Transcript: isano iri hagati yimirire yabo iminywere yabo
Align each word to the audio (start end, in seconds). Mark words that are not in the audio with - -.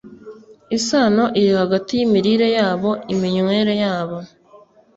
isano 0.77 1.23
iri 1.39 1.51
hagati 1.61 1.91
yimirire 1.99 2.47
yabo 2.57 2.91
iminywere 3.13 3.73
yabo 3.83 4.17